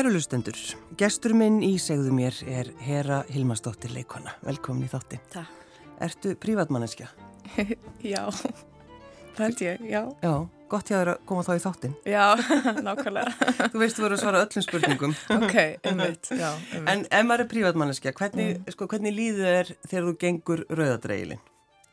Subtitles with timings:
[0.00, 0.56] Kærulustendur,
[0.96, 4.32] gestur minn í segðu mér er Hera Hilmarsdóttir leikona.
[4.40, 5.18] Velkomin í þátti.
[5.28, 5.64] Takk.
[6.00, 7.10] Ertu prívatmanneskja?
[8.14, 9.98] já, það held ég, já.
[10.24, 10.30] Já,
[10.72, 11.96] gott ég að koma þá í þáttin.
[12.08, 12.22] Já,
[12.86, 13.50] nákvæmlega.
[13.74, 15.12] Þú veist þú verður að svara öllum spurningum.
[15.36, 15.56] ok,
[15.90, 16.46] einmitt, já.
[16.48, 16.88] Einmitt.
[16.94, 18.70] En ef maður er prívatmanneskja, hvernig, mm.
[18.72, 21.42] sko, hvernig líður þér þegar þú gengur rauðadreilin?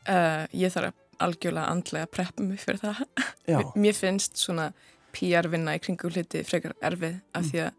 [0.08, 3.04] Uh, ég þarf algjörlega andlega að preppa mig fyrir það.
[3.44, 3.60] Já.
[3.76, 4.70] Mér finnst svona
[5.12, 7.52] PR-vinna í kringu hluti frekar erfið af mm.
[7.52, 7.76] því að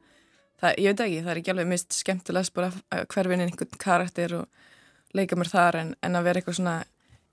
[0.62, 2.72] það, ég veit ekki, það er ekki alveg mist skemmtilegast bara
[3.14, 6.78] hverfinn einhvern karakter og leika mér þar en, en að vera eitthvað svona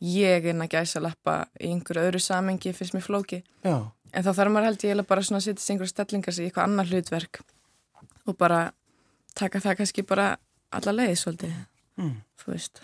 [0.03, 3.77] ég inn að gæsa lappa í einhverju öðru samengi finnst mér flóki Já.
[4.13, 6.91] en þá þarf maður held ég bara svona að setja einhverju stellingar í eitthvað annar
[6.91, 7.41] hlutverk
[8.27, 8.61] og bara
[9.37, 10.35] taka það kannski bara
[10.75, 11.57] alla leið svolítið
[12.01, 12.17] mm.
[12.43, 12.83] þú veist.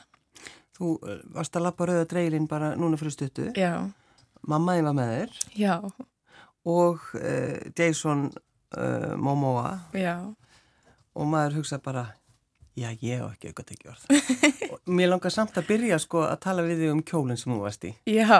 [0.76, 3.50] Þú eh, varst að lappa rauðadreilin bara núna fyrir stuttu.
[3.58, 3.74] Já.
[4.48, 5.36] Mammaði var með þér.
[5.58, 5.74] Já.
[6.72, 8.28] Og uh, Jason
[8.77, 9.78] uh, Momoa.
[9.92, 10.17] Já.
[11.12, 12.09] og maður hugsa bara
[12.78, 14.05] já ég hef ekki auðvitað ekki orð
[14.73, 17.59] og mér langar samt að byrja sko að tala við þig um kjólinn sem þú
[17.61, 17.91] varst í.
[18.09, 18.39] Já,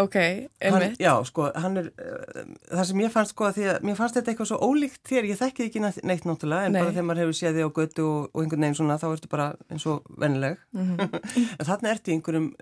[0.00, 0.16] ok,
[0.60, 0.98] einmitt.
[1.00, 4.18] Já, sko, hann er uh, það sem ég fannst sko að því að mér fannst
[4.18, 6.82] þetta eitthvað svo ólíkt þér, ég þekki ekki neitt náttúrulega en Nei.
[6.82, 9.32] bara þegar maður hefur séð þig á götu og, og einhvern veginn svona þá ertu
[9.32, 11.16] bara eins og vennileg mm -hmm.
[11.58, 12.52] en þarna ertu í einhverjum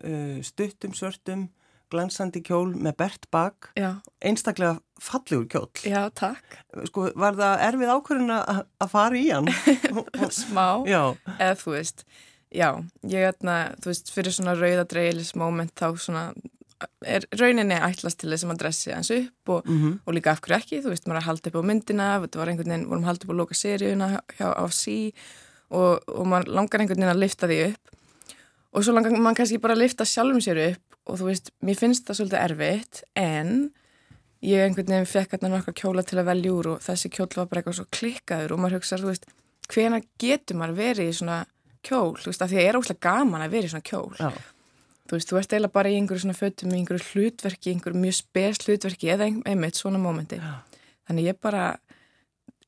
[0.47, 1.49] stuttum, svörtum
[1.92, 4.00] glansandi kjól með bert bak Já.
[4.25, 6.58] einstaklega fallegur kjól Já, takk
[6.88, 9.50] Sko, var það erfið ákvörðin að fara í hann?
[10.42, 10.66] Smá,
[11.38, 12.06] eða þú veist
[12.53, 12.69] Já,
[13.08, 16.26] ég er þarna, þú veist, fyrir svona rauðadreilis moment þá svona
[17.06, 19.94] er rauninni ætlast til þess að maður dressi hans upp og, mm -hmm.
[20.06, 22.48] og líka af hverju ekki, þú veist, maður er haldið upp á myndina, þetta var
[22.48, 25.12] einhvern veginn, vorum haldið upp á loka seríuna hjá á sí
[25.70, 27.84] og, og maður langar einhvern veginn að lifta því upp
[28.72, 31.79] og svo langar maður kannski bara að lifta sjálfum sér upp og þú veist, mér
[31.79, 33.53] finnst það svolítið erfitt en
[34.43, 37.51] ég einhvern veginn fekk hérna nokkar kjóla til að velja úr og þessi kjól var
[37.51, 39.29] bara eitthvað svo klikkaður og maður hugsa, þú veist,
[39.73, 41.39] hvena getur maður verið í svona
[41.87, 44.11] kjól, þú veist, af því að það er óslega gaman að vera í svona kjól.
[44.19, 44.31] Já.
[45.07, 48.19] þú veist, þú ert eiginlega bara í einhverju svona fötum í einhverju hlutverki, einhverju mjög
[48.19, 50.39] spes hlutverki eða einmitt svona mómenti.
[51.09, 51.65] Þannig ég bara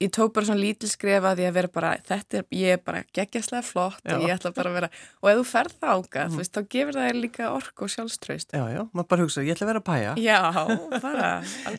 [0.04, 3.02] ég tók bara svona lítil skrifa því að vera bara, þetta er, ég er bara
[3.16, 4.14] geggjastlega flott já.
[4.16, 4.90] og ég ætla bara að vera,
[5.22, 6.34] og ef þú ferð það ága, mm.
[6.34, 8.54] þú veist, þá gefur það líka ork og sjálfströst.
[8.54, 10.12] Já, já, maður bara hugsa, ég ætla að vera að pæja.
[10.24, 10.40] Já,
[11.06, 11.30] bara.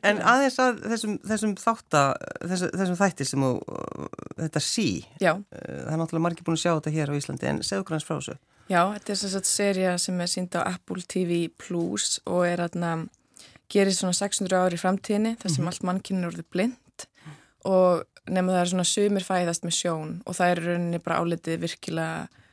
[0.02, 2.00] en aðeins að þessum, þessum þátt
[2.52, 3.54] þessum, þessum þættir sem þú,
[4.42, 4.90] þetta sí,
[5.22, 5.34] já.
[5.36, 8.08] Eh, það er náttúrulega margir búin að sjá þetta hér á Íslandi, en segðu græns
[8.08, 8.40] frá þessu.
[8.66, 12.96] Já, þetta er svona seria sem er sínd á Apple TV Plus og er aðna,
[13.70, 17.06] gerir svona 600 ári framtíðinni, þar sem mm allt mannkynni er orðið blind
[17.66, 21.62] og nema það er svona sumir fæðast með sjón og það er rauninni bara álitið
[21.66, 22.44] virkilega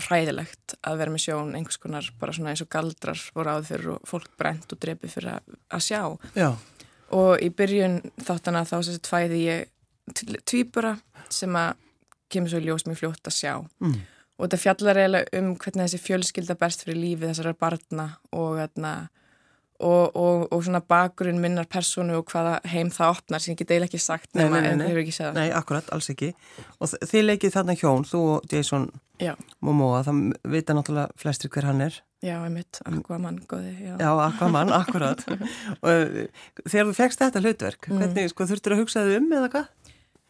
[0.00, 3.90] hræðilegt að vera með sjón einhvers konar bara svona eins og galdrar voru áður fyrir
[3.94, 6.00] og fólk brent og drepi fyrir að, að sjá
[6.38, 6.48] Já.
[7.16, 9.68] og í byrjun þáttana þá sérst fæði ég
[10.48, 10.96] tvýbura
[11.30, 11.76] sem að
[12.30, 13.96] kemur svo í ljós mjög fljótt að sjá mm.
[14.38, 18.94] og þetta fjallar eiginlega um hvernig þessi fjölskylda berst fyrir lífi þessara barna og þarna
[19.80, 23.72] og, og, og svona bakgrunn minnar personu og hvaða heim það opnar sem ég get
[23.72, 25.38] eiginlega ekki sagt nema en þau eru ekki segjað.
[25.38, 26.32] Nei, akkurat, alls ekki.
[26.78, 28.86] Og þið leikið þarna hjón, þú og Jason
[29.20, 29.34] já.
[29.64, 31.98] Momoa, það vita náttúrulega flestir hver hann er.
[32.20, 33.72] Já, einmitt, Aquaman, góði.
[33.80, 35.22] Já, já Aquaman, akkurat.
[35.80, 36.26] og eh,
[36.66, 38.02] þegar þú fegst þetta hlutverk, mm.
[38.02, 39.70] hvernig, sko, þurftur að hugsa þau um eða hvað?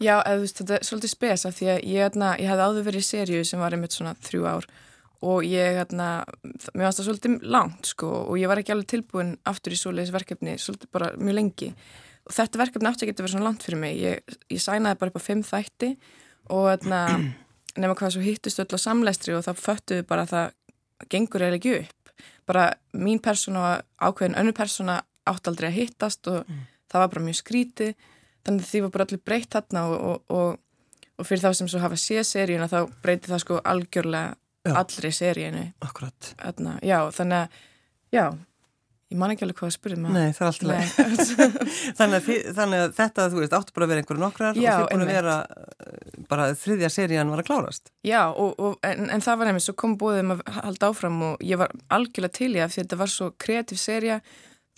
[0.01, 3.03] Já, eða, þú veist, þetta er svolítið spesa því að ég, ég hef áður verið
[3.03, 4.71] í sériu sem var einmitt svona þrjú ár
[5.21, 6.23] og ég, hérna,
[6.73, 10.15] mér fannst það svolítið langt sko og ég var ekki alveg tilbúin aftur í svoleiðis
[10.15, 11.69] verkefni, svolítið bara mjög lengi.
[12.25, 15.21] Og þetta verkefni aftur að vera svona langt fyrir mig, ég, ég sænaði bara upp
[15.21, 15.91] á fimm þætti
[16.57, 17.03] og hérna
[17.81, 21.61] nema hvað svo hittust öll á samleistri og þá föttuðu bara að það gengur eða
[21.61, 22.15] ekki upp,
[22.49, 22.65] bara
[22.97, 26.67] mín persóna og ákveðin önnu persóna átt aldrei að hittast og mm.
[26.91, 27.93] það var bara mjög skríti,
[28.47, 31.81] þannig því var bara allir breytt þarna og, og, og, og fyrir þá sem svo
[31.83, 34.37] hafa séð seríuna þá breyti það sko algjörlega
[34.67, 34.75] já.
[34.75, 36.35] allri seríinu Akkurat.
[36.41, 37.61] Þarna, Já, þannig að,
[38.15, 38.25] já
[39.11, 41.41] ég man ekki alveg hvað að spyrja maður Nei, það er alltaf leið
[41.99, 42.29] þannig,
[42.59, 45.07] þannig að þetta, þú veist, áttu bara að vera einhverju nokkrar já, og þið búin
[45.07, 47.91] að vera eh, bara þriðja serían var að klárast.
[48.07, 51.43] Já, og, og, en, en það var nefnir, svo kom búðum að halda áfram og
[51.43, 54.21] ég var algjörlega til í að þetta var svo kreatív seria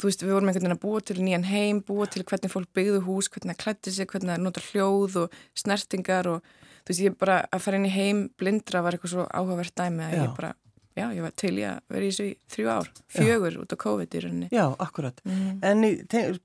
[0.01, 2.73] þú veist, við vorum einhvern veginn að búa til nýjan heim búa til hvernig fólk
[2.75, 7.05] byggðu hús, hvernig það klætti sig hvernig það nota hljóð og snertingar og þú veist,
[7.07, 10.21] ég bara að fara inn í heim blindra var eitthvað svo áhugavert dæmi að já.
[10.23, 10.53] ég bara,
[10.99, 13.61] já, ég var til ég að vera í þessu í þrjú ár, fjögur já.
[13.63, 14.49] út á COVID í rauninni.
[14.53, 15.23] Já, akkurat.
[15.27, 15.51] Mm.
[15.69, 15.93] En í,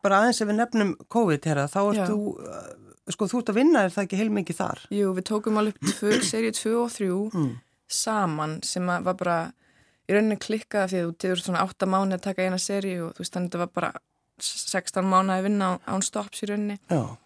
[0.06, 3.54] bara aðeins ef við nefnum COVID hér að þá ert þú, uh, sko, þú ert
[3.54, 4.84] að vinna, er það ekki heilmikið þar?
[5.00, 5.94] Jú, við tókum alveg
[6.31, 7.54] serið 2 og 3 mm.
[8.00, 9.39] saman sem var bara
[10.07, 13.16] í rauninni klikkaða því að þú tegur svona 8 mánu að taka eina seri og
[13.18, 13.95] þú veist, þannig að þetta var bara
[14.38, 16.78] 16 mánu að vinna án stopps í rauninni.
[16.94, 17.18] Já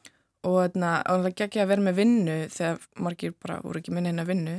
[0.47, 4.31] og það geggja að vera með vinnu þegar margir bara voru ekki minna inn að
[4.31, 4.55] vinnu.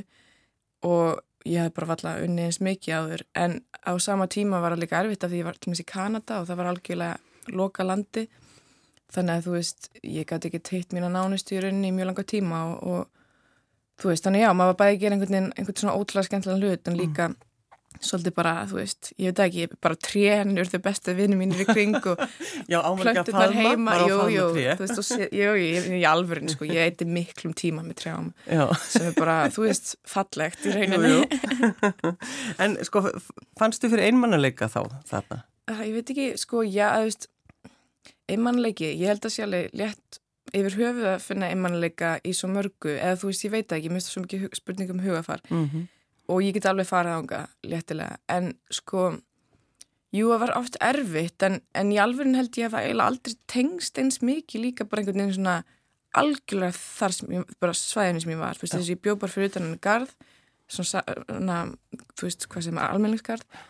[0.87, 3.25] Og ég hef bara vallað unni eins mikið áður.
[3.35, 5.83] En á sama tíma var það líka erfitt af því ég var til og meins
[5.83, 8.27] í Kanada og það var algjörlega loka landi.
[9.13, 12.09] Þannig að þú veist, ég gæti ekki teitt mín að nánust í rauninni í mjög
[12.09, 15.81] langa tíma og, og þú veist, þannig já, maður var bæði að gera einhvern, einhvern
[15.81, 17.41] svona ótrúlega skemmtilega hlut en líka mm
[18.01, 21.97] svolítið bara, þú veist, ég veit ekki bara trénur þau bestu vinnu mínir í kring
[21.99, 22.21] og
[23.01, 23.97] plöttunar heima.
[24.07, 27.85] jú, jú, þú veist, og, jú, ég er í alvörin sko, ég eitthvað miklum tíma
[27.85, 28.65] með trjám já.
[28.87, 31.13] sem er bara, þú veist fallegt í rauninni.
[31.13, 31.21] jú,
[32.63, 33.05] En sko,
[33.59, 35.43] fannst þú fyrir einmannuleika þá þarna?
[35.83, 37.31] Ég veit ekki, sko, já, þú veist
[38.31, 40.21] einmannuleiki, ég held að sé alveg létt
[40.53, 43.95] yfir höfuð að finna einmannuleika í svo mörgu, eða þú veist, ég veit ekki, ég
[43.95, 45.91] mista svo mikið spurningum hugafar mm -hmm
[46.33, 48.17] og ég get alveg farið ánga léttilega.
[48.31, 49.11] En sko
[50.13, 53.37] jú það var oft erfitt en, en í alveg held ég að það eiginlega aldrei
[53.49, 55.57] tengst eins mikið líka bara einhvern veginn svona
[56.13, 59.19] algjörlega þar sem ég, bara svæðinu sem ég var, þú veist þess að ég bjóð
[59.23, 60.11] bara fyrir utan henni garð
[60.73, 61.61] svona,
[62.13, 63.61] þú veist hvað sem er almenningsgarð.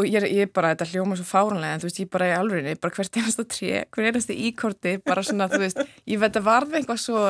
[0.00, 2.68] Og ég, ég bara, þetta hljóma svo fáranlega en þú veist, ég bara í alveg,
[2.82, 6.80] bara hvert einasta trí, hver einasta íkorti, bara svona, þú veist ég veit að varði
[6.80, 7.24] eitthvað svo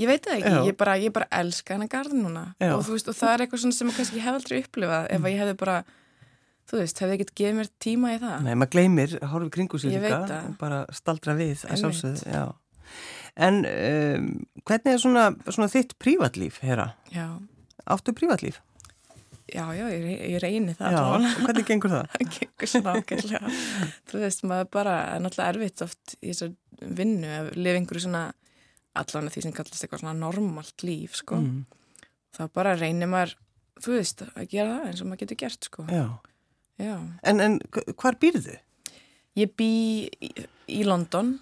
[0.00, 3.16] Ég veit það ekki, ég bara, ég bara elska hennar garðin núna og, veist, og
[3.18, 5.76] það er eitthvað sem ég hef aldrei upplifað ef ég hefði bara,
[6.70, 8.46] þú veist, hefði ekkert gefið mér tíma í það.
[8.46, 12.44] Nei, maður gleymir, horfið kringu sér líka og bara staldra við að sjálfsögðu, já.
[13.40, 14.32] En um,
[14.66, 16.90] hvernig er svona, svona þitt prívatlíf, herra?
[17.14, 17.28] Já.
[17.90, 18.58] Áttu prívatlíf?
[19.50, 20.94] Já, já, ég, ég reyni það.
[20.94, 22.10] Já, og hvernig gengur það?
[22.14, 23.54] það gengur svona ákveðlega.
[24.10, 26.50] þú veist, maður bara, er náttúrulega erfitt oft í þessu
[27.00, 28.24] vinnu að lifa einhverju svona
[28.98, 31.38] allan því sem kallast eitthvað svona normalt líf sko.
[31.38, 32.08] mm.
[32.36, 33.36] þá bara reynir maður
[33.80, 35.86] þú veist að gera það eins og maður getur gert sko.
[35.90, 36.06] Já.
[36.80, 36.96] Já.
[37.28, 37.60] En, en
[38.00, 38.56] hvar býrðu?
[39.38, 39.72] Ég bý
[40.08, 40.30] í,
[40.72, 41.36] í London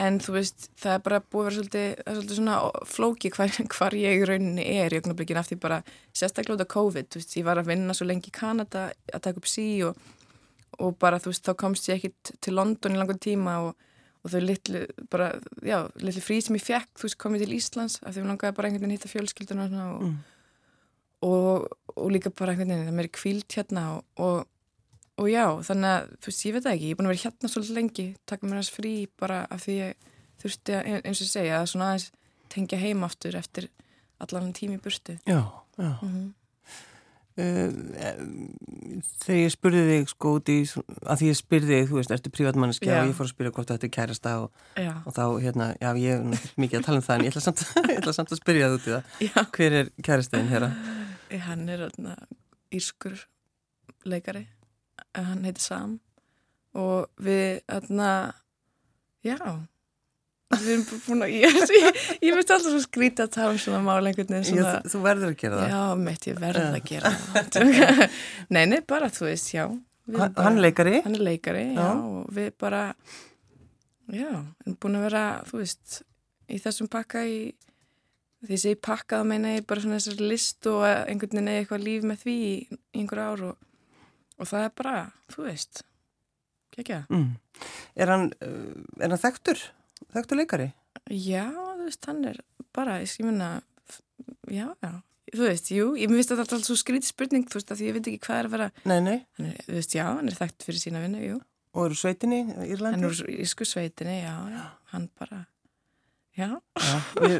[0.00, 3.96] en þú veist það er bara búið að vera svolítið, svolítið svona flóki hvar, hvar
[3.98, 5.82] ég í rauninni er í ögnablikkin af því bara
[6.16, 9.42] sérstaklega út af COVID veist, ég var að vinna svo lengi í Kanada að taka
[9.42, 9.98] upp sí og,
[10.80, 13.88] og bara þú veist þá komst ég ekki til London í langan tíma og
[14.20, 14.82] og þau litlu,
[15.12, 15.30] bara,
[15.64, 18.28] já, litlu frí sem ég fekk, þú veist, komið til Íslands af því að ég
[18.28, 20.16] langaði bara einhvern veginn hitta fjölskylduna og, mm.
[21.28, 24.42] og, og líka bara einhvern veginn, það mér er kvílt hérna og,
[25.16, 27.52] og já, þannig að þú veist, ég veit ekki, ég er búin að vera hérna
[27.54, 31.62] svolítið lengi taka mér aðeins frí bara af því ég þurfti að, eins og segja,
[31.62, 32.10] að svona aðeins
[32.52, 33.70] tengja heim aftur eftir
[34.20, 35.40] allan tími burti Já,
[35.78, 36.28] já mm -hmm.
[37.40, 42.12] Uh, þegar ég spurði þig sko út í að því ég spurði þig, þú veist,
[42.16, 45.68] ertu prívatmanniski og ég fór að spyrja hvort þetta er kærasta og, og þá, hérna,
[45.80, 48.34] já, ég er mikið að tala um það en ég ætla samt, ég ætla samt
[48.34, 49.16] að spyrja það út í það.
[49.26, 49.40] Já.
[49.56, 50.68] hver er kærastegin hér?
[51.46, 52.16] Hann er þarna
[52.74, 53.24] írskur
[54.04, 54.46] leikari.
[55.16, 55.98] Hann heitir Sam.
[56.76, 58.10] Og við, þarna
[59.26, 59.36] já
[60.50, 63.82] við erum búin að ég, ég, ég veit alltaf svo skrítið að tala um svona
[63.86, 64.74] málengur svona...
[64.90, 65.72] þú verður að gera það.
[65.74, 68.02] Já, mitt ég verður að gera það.
[68.56, 69.64] Nei, nei, bara þú veist, já.
[70.10, 71.00] Hann, bara, hann leikari?
[71.04, 72.84] hann er leikari, já, já og við bara
[74.10, 74.30] já,
[74.64, 76.00] erum búin að vera þú veist,
[76.50, 77.36] í þessum pakka í
[78.48, 81.84] því sem ég pakkaði meina ég bara svona þessar list og einhvern veginn eða eitthvað
[81.86, 82.54] líf með því í
[82.96, 83.68] einhver ár og,
[84.40, 84.96] og það er bara,
[85.30, 85.84] þú veist
[86.80, 87.28] ekki að mm.
[88.00, 88.24] er uh,
[88.98, 89.62] er hann þekktur?
[90.14, 90.70] Þekktu leikari?
[91.10, 92.40] Já, þú veist, hann er
[92.76, 93.50] bara, ég minna,
[94.50, 94.92] já, já,
[95.34, 98.10] þú veist, jú, ég finnst þetta alltaf svo skrít spurning, þú veist, að ég veit
[98.10, 98.68] ekki hvað er að vera.
[98.90, 99.16] Nei, nei.
[99.42, 101.40] Er, þú veist, já, hann er þekkt fyrir sína vinnu, jú.
[101.76, 102.98] Og eru sveitinni í Írlandi?
[102.98, 104.64] Hann eru í sko sveitinni, já, já,
[104.94, 105.44] hann bara,
[106.38, 106.50] já.
[106.80, 107.38] Já, við...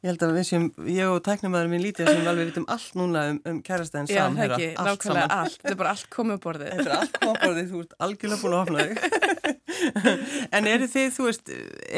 [0.00, 3.24] Ég held að við séum, ég og tæknumæðurinn mín lítið sem alveg vitum allt núna
[3.34, 4.14] um, um kærastæðin sam.
[4.16, 5.58] Já, það ekki, nákvæmlega allt.
[5.58, 6.70] Þetta er bara allt komið borðið.
[6.70, 8.96] Þetta er allt komið borðið, þú ert algjörlega búin að opna þig.
[10.56, 11.52] en eru þið, þú veist,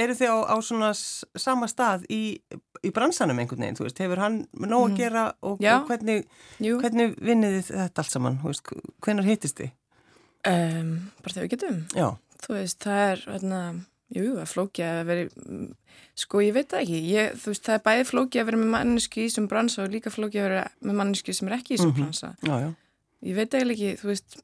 [0.05, 2.23] eru þið á, á svona sama stað í,
[2.83, 4.99] í bransanum einhvern veginn, þú veist, hefur hann nóg að mhm.
[5.01, 6.27] gera og, og hvernig,
[6.59, 8.75] hvernig vinnið þið þetta allt saman, veist,
[9.05, 9.73] hvernig hittist þið?
[10.43, 11.81] Um, bara þegar við getum.
[11.95, 12.09] Já.
[12.43, 13.63] Þú veist, það er, hérna,
[14.13, 15.29] jú, að flókja að veri
[16.19, 18.73] Sko ég veit það ekki, ég, þú veist það er bæði flóki að vera með
[18.75, 21.79] manneski í þessum bransa og líka flóki að vera með manneski sem er ekki í
[21.79, 22.03] þessum mm -hmm.
[22.03, 22.35] bransa.
[22.43, 22.69] Já, já.
[23.23, 24.37] Ég veit eiginlega ekki, þú veist,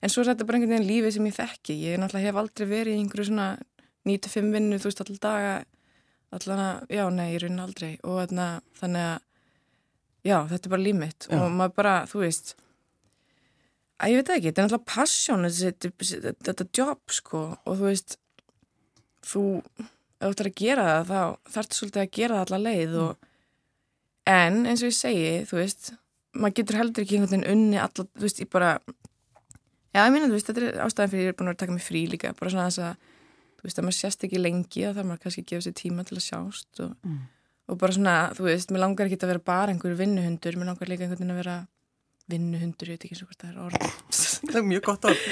[0.00, 1.78] en svo er þetta bara einhvern veginn lífið sem ég þekki.
[1.86, 3.48] Ég náttúrulega hef aldrei verið í einhverju svona
[4.06, 5.54] 9-5 vinnu, þú veist, alltaf daga,
[6.36, 7.90] alltaf, já, nei, ég raunin aldrei.
[8.04, 8.46] Og þarna,
[8.80, 9.26] þannig að,
[10.30, 11.26] já, þetta er bara líf mitt.
[11.30, 11.40] Já.
[11.40, 12.54] og maður bara, þú veist,
[13.96, 17.90] að ég veit ekki, þetta er náttúrulega passion, þetta, þetta, þetta jobb, sko, og þú
[17.90, 18.18] veist,
[19.26, 19.44] þú
[20.16, 23.26] ef þú ættir að gera það þá þarfst svolítið að gera það alla leið og,
[24.32, 25.90] en eins og ég segi þú veist,
[26.36, 28.70] maður getur heldur ekki einhvern veginn unni alla, þú veist, ég bara
[29.96, 31.84] já, ég minna, þú veist, þetta er ástæðan fyrir ég er búin að taka mig
[31.84, 33.14] frí líka bara svona þess að
[33.56, 36.18] þú veist, að maður sést ekki lengi þá þarf maður kannski gefa sér tíma til
[36.18, 37.22] að sjást og, mm.
[37.72, 40.92] og bara svona, þú veist, mér langar ekki að vera bara einhverju vinnuhundur, mér langar
[40.92, 41.56] líka einhvern veginn að vera
[42.26, 43.88] vinnuhundur, ég veit ekki eins og hvort það er orð
[44.46, 45.24] Það er mjög gott orð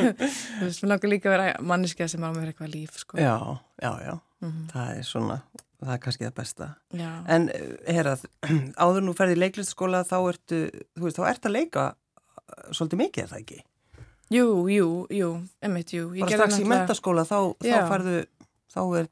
[0.60, 3.36] Þú veist, mér langar líka að vera manniska sem á mér eitthvað líf, sko Já,
[3.80, 4.66] já, já, mm -hmm.
[4.72, 5.38] það er svona
[5.84, 7.10] það er kannski það besta já.
[7.28, 7.50] En,
[7.86, 8.24] herrað,
[8.84, 10.60] áður nú ferði í leiklistskóla þá ertu,
[10.96, 11.84] þú veist, þá ert að leika
[12.72, 13.60] svolítið mikið, er það ekki?
[14.32, 15.30] Jú, jú, jú,
[15.64, 16.08] emitt, jú.
[16.16, 18.14] Ég Bara strax í mentaskóla þá, þá farðu,
[18.72, 19.10] þá er,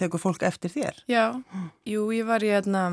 [0.00, 0.98] tekur fólk eftir þér.
[1.10, 1.24] Já,
[1.86, 2.86] jú, ég var í aðna,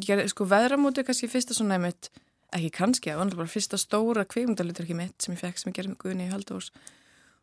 [0.00, 2.12] gerði, sko, veðramóti kannski fyrsta svona emitt,
[2.52, 5.80] ekki kannski, það var náttúrulega bara fyrsta stóra kveimundalutverki mitt sem ég fekk sem ég
[5.80, 6.70] gerði með Guðni í Haldós.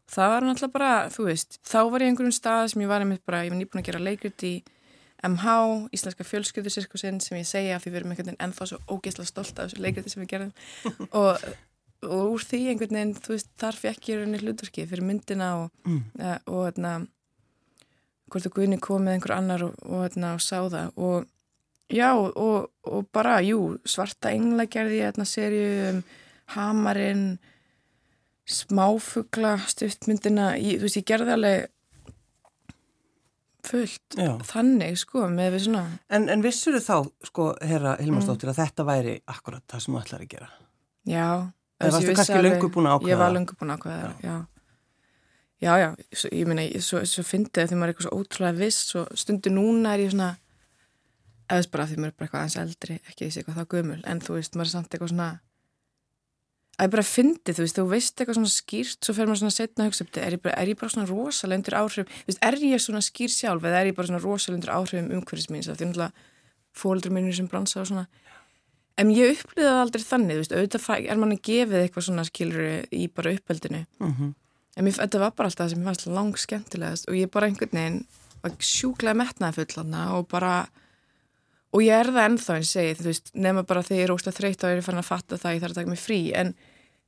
[0.07, 3.25] Það var náttúrulega bara, þú veist, þá var ég einhverjum stað sem ég var einmitt
[3.27, 4.55] bara, ég var nýbúin að gera leikrit í
[5.25, 5.53] MH,
[5.97, 9.71] Íslenska fjölskyldusirkusinn sem ég segja að við verum einhvern veginn ennþá svo ógeðslega stolt af
[9.71, 10.51] þessu leikriti sem við gerðum
[11.23, 11.41] og
[12.05, 15.71] og úr því einhvern veginn, þú veist, þar fekk ég rauninni hlutverkið fyrir myndina og,
[15.87, 16.03] mm.
[16.21, 16.93] uh, og hérna
[18.27, 21.27] hvort að Guðni kom með einhver annar og, og hérna og sá það og
[21.93, 26.01] já og, og bara, jú, svarta engla gerði ég hérna serju um
[26.57, 27.25] hamarinn
[28.47, 31.65] smáfugla stuftmyndina, ég, þú veist, ég gerði alveg
[33.67, 34.31] fullt já.
[34.47, 38.53] þannig, sko, með við svona En, en vissur þú þá, sko, herra Hilmarsdóttir, mm.
[38.53, 40.49] að þetta væri akkurat það sem þú ætlar að gera?
[41.07, 41.27] Já
[41.77, 43.11] Það varstu kannski löngu búin að ákveða?
[43.11, 44.13] Ég var löngu búin að ákveða, já.
[44.27, 44.37] já.
[45.57, 48.57] Já, já, svo, ég minna, svo, svo fyndi það því maður er eitthvað svo ótrúlega
[48.59, 50.27] viss og stundu núna er ég svona,
[51.49, 54.21] eða bara því maður er bara eitthvað aðeins eldri, ekki þessi eitthvað þá gömul, en
[54.21, 55.29] þú veist, maður er samt eitthvað svona,
[56.77, 59.57] að ég bara fyndi, þú veist, þú veist eitthvað svona skýrt, svo fer maður svona
[59.57, 62.45] setna að hugsa upp þetta, er, er ég bara svona rosalega undir áhrif, þú veist,
[62.51, 65.89] er ég svona skýr sjálf eða er ég bara svona rosalega undir áhrifum umhverfismins, því
[65.89, 66.27] náttúrulega
[66.77, 68.05] fóldur minnur sem bransa og svona,
[68.97, 72.69] En ég upplýði það aldrei þannig, þú veist, auðvitað er manni gefið eitthvað svona skiluru
[72.89, 73.83] í bara uppeldinu.
[74.01, 74.31] Mm -hmm.
[74.77, 77.47] En mér, þetta var bara alltaf það sem ég fannst lang skemmtilegast og ég bara
[77.49, 78.05] einhvern veginn
[78.43, 80.69] var sjúklega metnaði fullana og bara,
[81.73, 84.37] og ég er það ennþá en segið, þú veist, nema bara þegar ég er óslega
[84.37, 86.53] þreytt og ég er fann að fatta það, ég þarf að taka mig frí, en,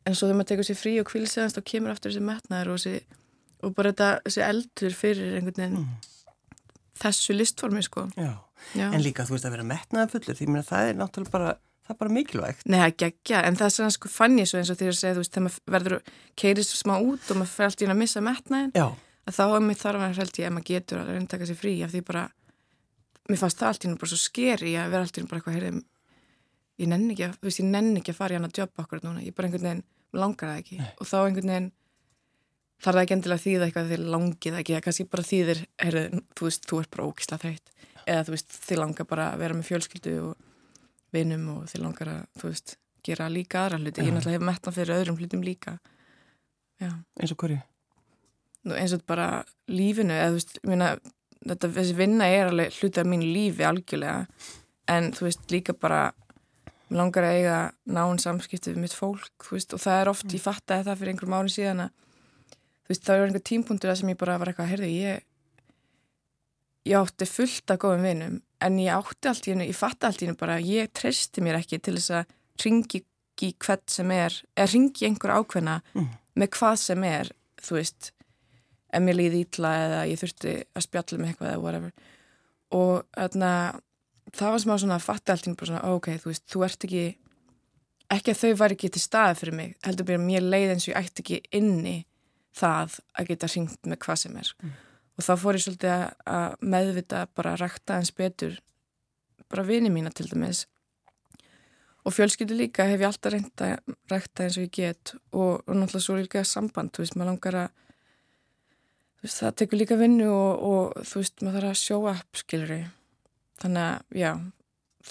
[0.06, 2.82] en svo þegar maður tekur sér frí og kvílseðast og kemur aftur þessi metnaður og,
[2.82, 3.22] þessi,
[3.62, 5.88] og bara þetta, þessi eldur fyrir einhvern veginn mm.
[7.06, 8.10] þessu listformi, sko.
[8.18, 8.34] Já.
[8.76, 11.54] Já, en líka þú veist að vera metnaði fullur, því að það er náttúrulega bara
[11.90, 12.66] það er bara mikilvægt.
[12.70, 14.98] Nei, það geggja, en það er svona sko fann ég svo eins og því að
[15.00, 18.02] segja, þú veist, þegar maður verður keirist smá út og maður fer alltaf inn að
[18.04, 18.74] missa metnaðin,
[19.26, 21.74] að þá er mér þarf að held ég að maður getur að reyndaka sér frí
[21.86, 22.26] af því bara,
[23.30, 25.82] mér fannst það alltaf bara svo skeri að vera alltaf bara eitthvað, heyrðum,
[26.80, 28.86] ég nenni ekki að, þú veist, ég nenni ekki að fara í hann að jobba
[28.86, 30.88] okkur núna, ég bara einhvern veginn langar það ekki Nei.
[30.96, 31.72] og þá einhvern veginn
[32.80, 36.48] þarf það ekki endilega þýða eitthvað því langið ekki, það kannski bara þýðir, heyrðu, þú
[36.48, 37.74] veist, þú ert bara ókísla þreytt
[38.10, 40.49] eða þú veist, þið langar bara að vera með fjölskyldu og
[41.16, 42.76] vinum og þið langar að, veist,
[43.06, 44.06] gera líka aðra hluti.
[44.06, 45.78] Ég náttúrulega hef mettan fyrir öðrum hlutum líka.
[46.80, 46.92] Já.
[47.20, 47.60] Eins og hverju?
[48.68, 49.28] Nú, eins og bara
[49.72, 50.90] lífinu, eða veist, minna,
[51.46, 54.26] þetta, þessi vinna er alveg hluti af mínu lífi algjörlega,
[54.92, 56.10] en þú veist, líka bara
[56.90, 60.36] langar að eiga nán samskipti við mitt fólk, veist, og það er oft, mm.
[60.36, 62.06] ég fattaði það fyrir einhverjum árið síðan að,
[62.84, 65.26] þú veist, það var einhver tímpunktur að sem ég bara var eitthvað, heyrðu, ég
[66.90, 70.22] ég átti fullt af góðum vinum en ég átti allt í hennu, ég fatti allt
[70.22, 72.34] í hennu bara ég treysti mér ekki til þess að
[72.66, 73.04] ringi
[73.40, 76.08] í hvert sem er eða ringi einhver ákveðna mm.
[76.42, 77.30] með hvað sem er,
[77.64, 78.10] þú veist
[78.90, 81.94] ef mér líði ítla eða ég þurfti að spjalla með eitthvað eða whatever.
[82.76, 83.54] Og þarna
[84.36, 86.66] það var smá svona að fatti allt í hennu bara svona ok, þú veist, þú
[86.68, 87.06] ert ekki
[88.10, 90.92] ekki að þau var ekki til staði fyrir mig heldur að mér leið eins og
[90.92, 91.98] ég ætti ekki inni
[92.60, 94.54] það að geta ringt með hvað sem er.
[94.66, 94.78] Mm
[95.20, 95.94] og þá fór ég svolítið
[96.32, 98.54] að meðvita bara að rækta eins betur
[99.52, 100.64] bara vini mína til dæmis.
[102.08, 105.14] Og fjölskyldu líka hef ég alltaf reynd að rækta eins og ég get.
[105.34, 107.74] Og, og náttúrulega svo líka samband, þú veist, maður langar að
[109.20, 112.76] veist, það tekur líka vinnu og, og þú veist, maður þarf að sjóa upp, skilur
[112.78, 112.88] ég
[113.60, 114.32] þannig að, já,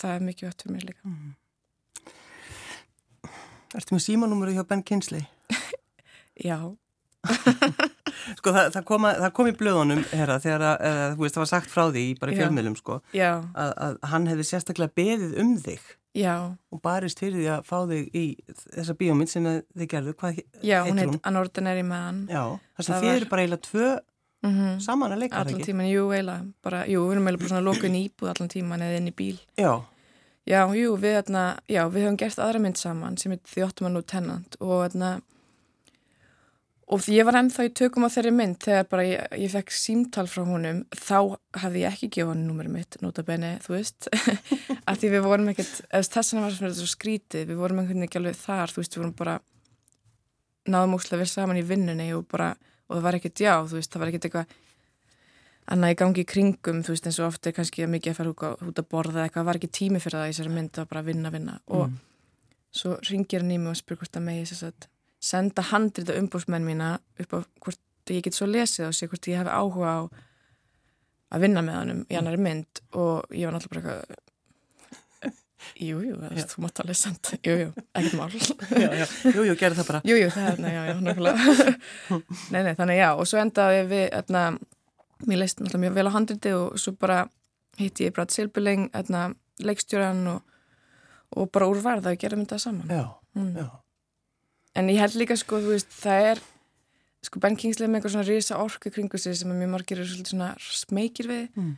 [0.00, 1.12] það er mikið öll fyrir mér líka.
[1.12, 1.34] Mm.
[3.76, 5.26] Ertu með símanúmuru hjá Ben Kinsley?
[6.48, 6.56] já
[8.38, 11.50] sko það, það, koma, það kom í blöðunum herra, þegar að, eða, veist, það var
[11.50, 15.88] sagt frá því bara í fjölmjölum sko að, að hann hefði sérstaklega beðið um þig
[16.18, 16.34] Já.
[16.72, 18.24] og barist fyrir því að fá þig í
[18.74, 22.24] þessa bíómynd sem þið gerðu hvað Já, hún heit Anordinary Man.
[22.30, 22.42] Já,
[22.78, 23.90] þess að þið eru bara eiginlega tvö
[24.46, 24.80] mm -hmm.
[24.80, 28.00] saman að leika Allan tíman, jú, eiginlega bara, jú, við erum eiginlega bara svona lókun
[28.00, 29.38] íbúð allan tíman eða inn í bíl.
[29.56, 29.84] Já.
[30.48, 33.92] Já, jú, við, þarna, já, við höfum gert aðra mynd saman sem heit The Ottoman
[33.92, 35.20] Lieutenant og þarna
[36.88, 40.24] Og ég var ennþá í tökum á þeirri mynd þegar bara ég, ég fekk símtal
[40.30, 44.08] frá honum, þá hafði ég ekki gefað hann númurinn mitt, nota bene, þú veist,
[44.88, 48.08] að því við vorum ekkert, þess að var svona svo skrítið, við vorum einhvern veginn
[48.08, 49.34] ekki alveg þar, þú veist, við vorum bara
[50.68, 52.48] náðum óslega vel saman í vinnunni og bara
[52.88, 54.48] og það var ekkert, já, þú veist, það var ekkert eitthvað
[55.68, 58.32] annað í gangi í kringum, þú veist, eins og ofta er kannski mikið að fara
[58.64, 60.72] út að borða eitthvað, það var ekki tími fyrir það í þessari mynd,
[65.18, 65.26] mm.
[65.30, 69.42] senda handrita umbúrsmenn mína upp á hvort ég get svo lesið og sé hvort ég
[69.42, 70.00] hef áhuga á
[71.34, 72.82] að vinna með hann í annari mynd.
[72.96, 74.24] Og ég var náttúrulega bara eitthvað
[75.78, 78.30] Jújú, jú, þú mátt alveg senda Jújú, ekkert mál.
[79.34, 80.00] Jújú, gerð það bara.
[80.06, 81.74] Jújú, það er, já, já, nákvæmlega.
[82.54, 84.44] Nei, nei, þannig já, og svo endaði við etna,
[85.26, 87.18] mér leist náttúrulega mjög vel á handriti og svo bara
[87.78, 89.26] hitti ég Brad Silberling, etna,
[89.62, 90.56] leikstjóran og,
[91.36, 92.94] og bara úrvarð að gerum þetta saman.
[92.94, 93.52] Já, mm.
[93.58, 93.68] já
[94.78, 96.42] En ég held líka, sko, þú veist, það er
[97.26, 100.34] sko Ben Kingsley með einhver svona risa orku kringu sig sem mjög margir er svolítið
[100.36, 101.44] svona smekir við.
[101.58, 101.76] Mm.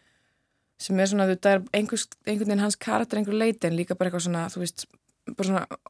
[0.80, 4.08] sem er svona, það er einhvers, einhvern veginn hans karakter einhver leiti en líka bara
[4.08, 4.86] eitthvað svona, þú veist,
[5.28, 5.80] bara svona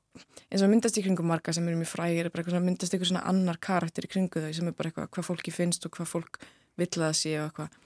[0.50, 2.94] eins og myndast í kringum marga sem eru mjög frægir er bara eitthvað svona myndast
[2.94, 5.94] eitthvað svona annar karakter í kringu þau sem er bara eitthvað hvað fólki finnst og
[5.94, 6.40] hvað fólk
[6.80, 7.78] vill að það sé og eitthvað.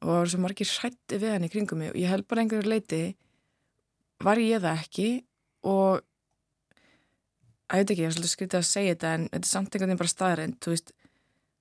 [0.00, 2.44] Og það var svo margir hrætti við hann í kringum mig og ég held bara
[2.44, 3.02] einhverju leiti
[4.22, 5.08] var ég það ekki?
[5.66, 6.06] Og
[7.70, 9.74] að ég veit ekki, ég er svolítið skritið að segja þetta en þetta er samt
[9.74, 10.70] einhvern veginn bara staðrænt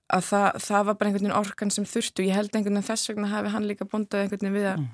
[0.10, 3.12] að það, það var bara einhvern veginn orkan sem þurftu, ég held einhvern veginn þess
[3.12, 4.88] vegna hafi hann líka bondað einhvern veginn við að mm.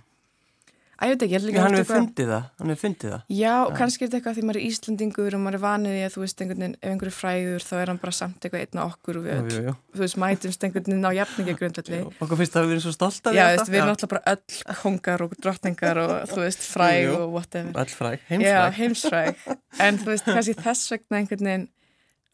[0.95, 3.09] Æ, ég veit ekki, ég held ekki að hann hefur fundið það, hann hefur fundið
[3.11, 3.23] það.
[3.35, 3.71] Já, ja.
[3.75, 6.23] kannski er þetta eitthvað því maður er Íslandingur og maður er vanið í að þú
[6.23, 9.25] veist einhvern veginn, ef einhverju fræður þá er hann bara samt eitthvað einna okkur og
[9.25, 9.75] við öll, jú, jú.
[9.91, 12.01] þú veist, mætumst einhvern veginn á jafningi grundalli.
[12.15, 13.35] Okkur finnst það að við erum svo stolt af þetta.
[13.35, 17.25] Já, veist, við erum alltaf bara öll kongar og drottningar og þú veist, fræg og
[17.35, 17.75] whatever.
[17.83, 18.55] Öll fræg, heimsfræg.
[18.55, 19.47] Já, heimsfræg.
[19.83, 21.71] En þú veist, kannski þess vegna einhvern veginn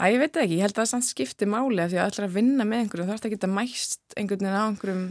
[0.02, 2.12] að ég veit ekki, ég held að það samt skipti máli af því að það
[2.12, 5.04] ætlar að vinna með einhverju og það ætlar ekki að mæst einhvern veginn á einhverjum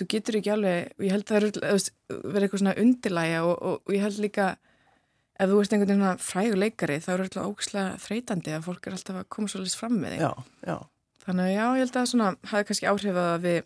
[0.00, 3.82] þú getur ekki alveg, og ég held að það verður eitthvað svona undirlæga og, og,
[3.84, 4.48] og ég held líka
[5.34, 8.96] ef þú ert einhvern veginn svona fræguleikari þá eru alltaf ógislega þreytandi að fólk er
[8.96, 10.30] alltaf að koma svolítið fram með þig já,
[10.68, 10.76] já.
[11.24, 13.58] þannig að já, ég held að svona hafi kannski áhrif að við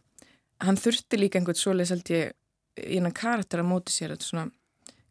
[0.65, 2.33] hann þurfti líka einhvern svolítið held ég
[2.79, 4.47] í einan karakter að móti sér þetta svona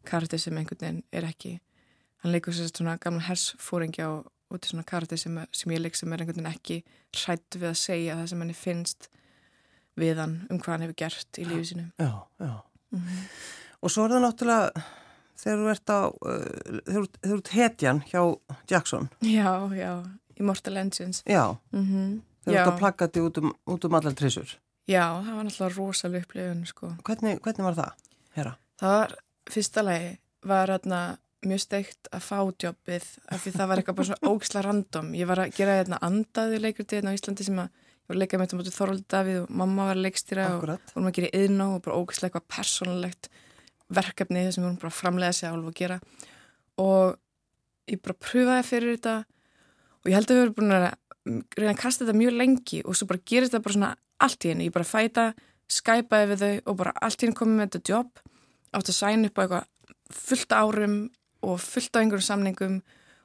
[0.08, 1.54] karakter sem einhvern veginn er ekki
[2.24, 5.98] hann leikur sér svona gamla hersfóringja og, og þetta svona karakter sem, sem ég leik
[5.98, 6.80] sem er einhvern veginn ekki
[7.22, 9.10] hrætt við að segja það sem henni finnst
[9.98, 11.86] við hann um hvað hann hefur gert í lífið sinu.
[11.98, 12.54] Já, já.
[12.90, 13.26] Mm -hmm.
[13.82, 14.84] Og svo er það náttúrulega
[15.38, 18.22] þegar þú ert á, uh, þegar þú ert hetjan hjá
[18.70, 19.08] Jackson.
[19.20, 19.92] Já, já,
[20.36, 21.22] Immortal Engines.
[21.26, 22.20] Já, mm -hmm.
[22.44, 24.58] þegar þú ert að plakka þetta út um, um allar trissur.
[24.88, 26.94] Já, það var náttúrulega rosalega upplifun, sko.
[27.04, 27.92] Hvernig, hvernig var það,
[28.30, 28.56] herra?
[28.80, 29.14] Það var,
[29.50, 34.08] fyrsta lagi, var hérna mjög steikt að fá jobbið af því það var eitthvað bara
[34.08, 35.12] svona ógisla random.
[35.14, 37.68] Ég var að gera hérna andaði leikurtið hérna á Íslandi sem að
[38.08, 40.80] ég var að leika með þetta mútið Þorvaldi Davíð og mamma var að leikstýra Akkurat.
[40.88, 43.28] og vorum að gera yðná og bara ógæslega eitthvað persónulegt
[43.98, 45.98] verkefni sem vorum bara framlega sig að gera.
[46.80, 47.18] Og
[47.88, 49.14] ég bara pröfaði fyrir þetta
[50.00, 50.88] og ég held að við vorum búin að
[51.58, 53.94] reyna að kasta þetta mjög lengi og svo bara gerist þetta bara svona
[54.24, 55.26] allt í henni, ég bara fæta
[55.68, 58.22] skæpaði við þau og bara allt í henni komið með þetta jobb
[58.72, 59.68] átt að sæna upp á eitthvað
[60.18, 60.96] fullt árum
[61.44, 62.78] og fullt á einhverjum samningum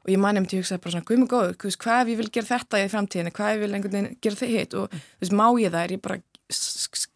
[0.04, 2.30] og ég um til að hugsa bara svona, guð mig góður, hvað ef ég vil
[2.36, 5.24] gera þetta í framtíðinu, hvað ef ég vil einhvern veginn gera þið hitt og þú
[5.24, 5.84] veist, má ég það?
[5.84, 6.18] Er ég bara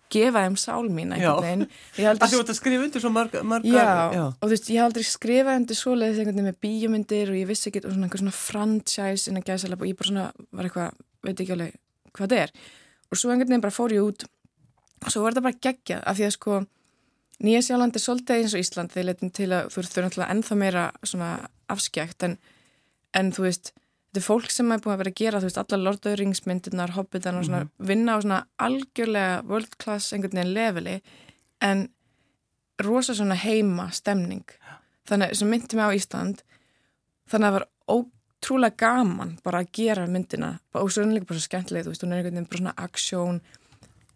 [0.08, 1.66] gefa þeim sál mín einhvern veginn.
[1.98, 4.80] Það þú ert að skrifa undir svo marga, marga já, já, og þú veist, ég
[4.80, 8.08] hef aldrei skrifað undir svoleiðis einhvern veginn með bíomundir og ég vissi ekki, og svona
[8.08, 11.76] einhver svona franchise innan gæðsalab og ég bara svona var eitthvað, veit ekki alveg
[12.16, 12.56] hvað það er.
[13.12, 14.28] Og svo einhvern veginn bara fór ég út.
[15.04, 16.64] Og svo var þetta bara geggjað af því að sko
[17.38, 20.56] Nýja Sjáland er svolítið eins og Ísland þegar leitum til að þú ert þurfa ennþá
[20.58, 21.28] meira svona
[21.70, 22.38] afskjækt en
[23.14, 23.72] en þú veist,
[24.08, 26.08] þetta er fólk sem er búin að vera að gera, þú veist, alla Lord of
[26.08, 27.88] the Rings myndirnar, Hobbitan og svona, mm -hmm.
[27.88, 31.02] vinna á svona algjörlega world class einhvern veginn leveli,
[31.62, 31.90] en
[32.80, 34.46] rosa svona heima stemning,
[35.08, 36.44] þannig sem myndi mig á Ísland,
[37.30, 41.26] þannig að það var ótrúlega gaman bara að gera myndina, og svo er það líka
[41.26, 43.42] bara svo skemmtileg, þú veist, hún er einhvern veginn bara svona aksjón,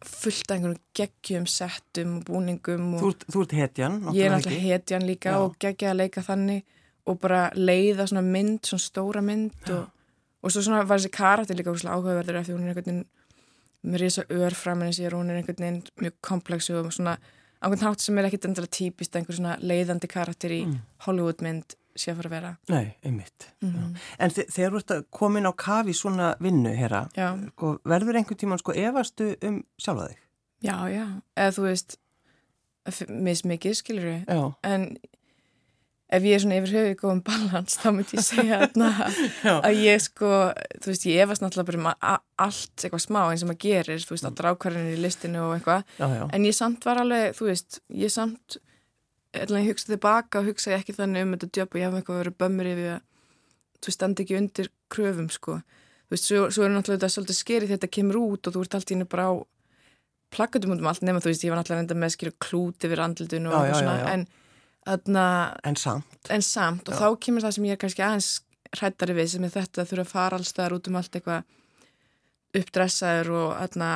[0.01, 4.33] fullt af einhvern geggjum settum og búningum og Þú ert, þú ert hetjan Ég er
[4.33, 5.37] náttúrulega hetjan líka Já.
[5.43, 6.63] og geggja að leika þannig
[7.05, 9.89] og bara leiða svona mynd, svona stóra mynd og,
[10.41, 13.05] og svo svona var þessi karakter líka áhugaverður af því hún er einhvern veginn
[13.81, 17.17] með reysa ör framinni sér og hún er einhvern veginn mjög komplexu og svona
[17.61, 20.81] ákveðin hátt sem er ekkit endala típist einhver svona leiðandi karakter í mm.
[21.05, 22.51] Hollywood mynd sé að fara að vera.
[22.71, 23.95] Nei, einmitt mm -hmm.
[24.19, 27.07] En þegar þú ert að koma inn á kafi svona vinnu herra,
[27.51, 30.17] sko, verður einhvern tíman sko efastu um sjálfa þig?
[30.61, 31.97] Já, já, eða þú veist
[33.09, 34.97] mismikið, skilur ég en
[36.11, 38.57] ef ég er svona yfir höfu góðum balans þá myndi ég segja
[39.65, 40.31] að ég sko,
[40.83, 44.15] þú veist, ég efast náttúrulega bara um allt eitthvað smá eins og maður gerir, þú
[44.15, 45.95] veist, allra ákvarðinir í listinu og eitthvað,
[46.35, 48.59] en ég samt var alveg þú veist, ég samt
[49.31, 52.37] ég hugsaði tilbaka og hugsaði ekki þannig um þetta jobb og ég hef eitthvað verið
[52.43, 53.05] bömmur yfir að
[53.81, 55.61] þú standi ekki undir kröfum, sko.
[56.11, 58.75] Þú veist, svo, svo er náttúrulega þetta svolítið skerið þetta kemur út og þú ert
[58.77, 59.33] alltaf inn bara á
[60.35, 63.01] plakkatum út um allt nema þú veist, ég var náttúrulega enda með skilju klút yfir
[63.03, 64.27] andlutinu og svona, en
[64.89, 65.25] aðna,
[65.67, 68.29] en samt, en samt og þá kemur það sem ég er kannski aðeins
[68.71, 71.49] hrættari við sem er þetta að þurfa að fara allstaðar út um allt eitthvað
[72.51, 73.89] uppdressaður og aðna,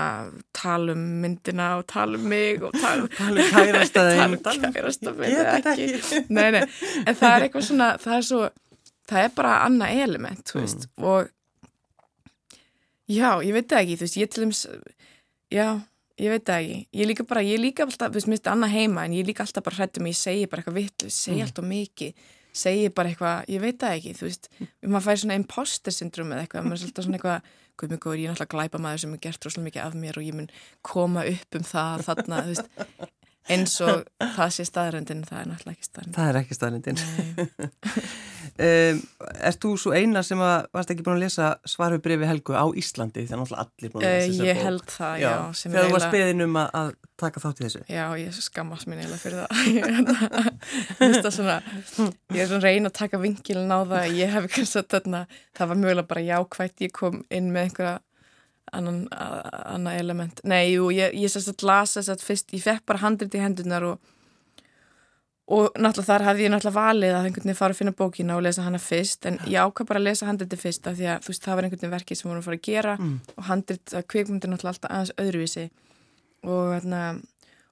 [0.56, 5.24] tala um myndina og tala um mig og tala, tala um kærastæðin tala um kærastæðin
[5.58, 6.21] ekki.
[6.30, 6.62] Nei, nei,
[7.04, 8.43] en það er eitthvað svona það er svo,
[9.12, 11.10] það er bara annað element, þú veist, mm.
[11.12, 12.62] og
[13.12, 14.63] já, ég veit það ekki, þú veist, ég til dæmis
[15.54, 15.67] já,
[16.21, 19.06] ég veit það ekki, ég líka bara ég líka alltaf, þú veist, minnst annað heima
[19.06, 21.45] en ég líka alltaf bara hrættum, ég segi bara eitthvað vitt segi mm.
[21.47, 22.25] alltaf mikið,
[22.56, 24.49] segi bara eitthvað ég veit það ekki, þú veist,
[24.86, 28.21] maður fær svona imposter syndrom eða eitthvað, maður er svolítið svona eitthvað guð mjög góður,
[28.21, 30.49] ég er náttúrulega glæpa maður sem er gert rosalega mikið af mér og ég mun
[30.86, 33.12] koma upp um það þarna, þú veist.
[33.45, 36.97] Eins og það sé staðröndin það er náttúrulega ekki staðröndin
[38.60, 39.02] um,
[39.36, 42.65] Erst þú svo eina sem að varst ekki búin að lesa svaru brefi Helgu á
[42.72, 43.26] Íslandi?
[43.26, 46.06] Þegar náttúrulega allir búin að lesa uh, ég held það, já, já þegar þú var
[46.06, 46.91] speðin um að, að
[47.24, 47.84] taka þátt í þessu.
[47.91, 49.52] Já, ég skammast mér eiginlega fyrir það.
[51.06, 51.60] Ég, svona,
[52.34, 54.18] ég er svona reyn að taka vingilin á það.
[54.18, 57.96] Ég hef ekki sett þarna það var mögulega bara jákvægt, ég kom inn með einhverja
[58.76, 60.41] annan, element.
[60.48, 63.44] Nei, jú, ég, ég sérst að lasa þess að fyrst, ég fekk bara handrit í
[63.44, 64.14] hendunar og
[65.46, 68.44] og náttúrulega þar hafði ég náttúrulega valið að einhvern veginn fara að finna bókina og
[68.48, 71.32] lesa hana fyrst en ég ákvað bara að lesa handriti fyrst af því að þú
[71.32, 73.16] veist, það var einhvern veginn verkið sem vorum að fara að gera mm.
[73.36, 75.68] og handrit að kvikmyndir náttúrulega alltaf aðeins öðruvísi
[76.50, 77.04] og þarna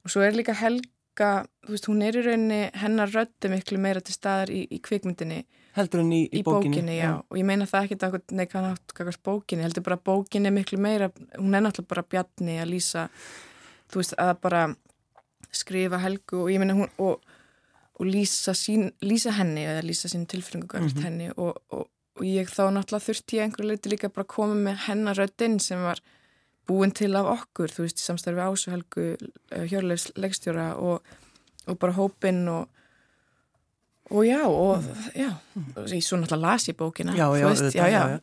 [0.04, 1.32] og svo er líka Helga,
[1.66, 5.42] þú veist, hún er í rauninni hennar röddu miklu meira til staðar í, í kvikmyndinni
[5.74, 7.08] heldur henni í, í, í bókinni, bókinni já.
[7.10, 7.14] Já.
[7.26, 11.10] og ég meina það ekki að neika hann átt bókinni, heldur bara bókinni miklu meira,
[11.40, 13.08] hún er náttúrulega bara bjarni að lýsa,
[18.00, 21.04] og og, og lýsa, sín, lýsa henni eða lýsa sín tilfinningu mm -hmm.
[21.04, 24.54] henni og, og, og ég þá náttúrulega þurfti ég einhverju leiti líka bara að koma
[24.54, 26.00] með hennaröðinn sem var
[26.68, 29.18] búin til af okkur, þú veist, í samstarfi ásu helgu
[29.52, 32.68] hjörleifs leggstjóra og bara hópinn og
[34.12, 34.84] og já, og
[35.16, 35.32] já,
[35.88, 38.20] ég svo náttúrulega las ég bókina já, já, veist, þetta, já,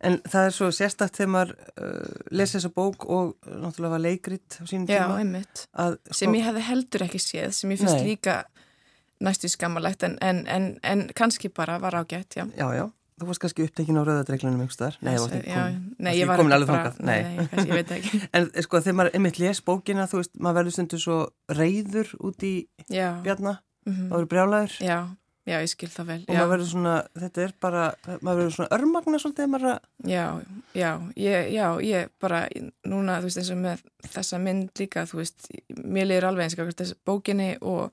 [0.00, 4.58] en það er svo sérstakt þegar maður uh, lesi þessa bók og náttúrulega var leikrit
[4.60, 5.42] á sínum tíma
[5.72, 8.06] að, sem sko, ég hefði heldur ekki séð sem ég finnst nei.
[8.12, 8.36] líka
[9.20, 12.44] næstu skammalegt en, en, en, en kannski bara var ágætt, já.
[12.56, 12.84] Já, já,
[13.20, 17.20] þú varst kannski upptekinn á rauðadreglunum einhverstaðar Nei, kom, nei ég var ekki bara Nei,
[17.22, 18.22] nei kannski, ég veit ekki.
[18.36, 22.44] En sko þegar maður einmitt les bókina, þú veist, maður verður stundu svo reyður út
[22.44, 22.56] í
[22.90, 24.08] bjarna mm -hmm.
[24.08, 24.98] það voru brjálæður já,
[25.46, 27.84] já, ég skil það vel og maður verður svona, þetta er bara
[28.20, 29.78] maður verður svona örmagna svolítið maður...
[30.04, 30.26] já,
[30.74, 32.48] já, ég, já, ég bara
[32.84, 35.48] núna, þú veist, eins og með þessa mynd líka, þú veist
[35.84, 37.92] mér liður alveg eins og bókinni og,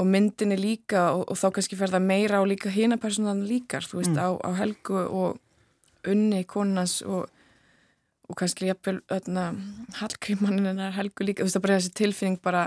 [0.00, 3.84] og myndinni líka og, og þá kannski fer það meira á líka hína personan líkar,
[3.86, 4.22] þú veist, mm.
[4.24, 7.28] á, á helgu og unni konans og
[8.30, 9.00] og kannski jafnvel
[9.98, 12.62] hallgrímaninn er helgu líka, þú veist, það bara þessi tilfinning bara